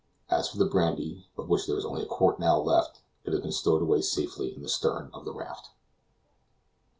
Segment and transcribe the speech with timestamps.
[0.31, 3.41] As for the brandy, of which there is only a quart now left, it has
[3.43, 5.69] been stowed away safely in the stern of the raft.